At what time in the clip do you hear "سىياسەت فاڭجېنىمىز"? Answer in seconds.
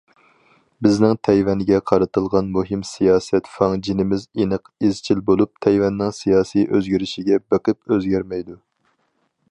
2.93-4.25